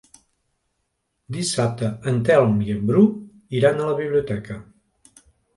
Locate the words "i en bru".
2.69-3.05